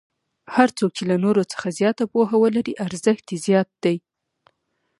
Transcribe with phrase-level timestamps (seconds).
[0.55, 3.97] هر څوک چې له نورو څخه زیاته پوهه ولري ارزښت یې زیات دی.